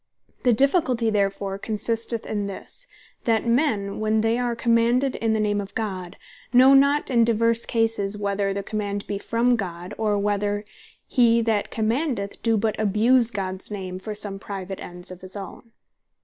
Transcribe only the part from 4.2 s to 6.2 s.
they are commanded in the name of God,